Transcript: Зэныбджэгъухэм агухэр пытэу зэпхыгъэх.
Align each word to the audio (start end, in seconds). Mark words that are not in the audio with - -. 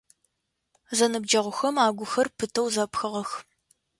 Зэныбджэгъухэм 0.97 1.75
агухэр 1.87 2.27
пытэу 2.37 2.67
зэпхыгъэх. 2.73 3.29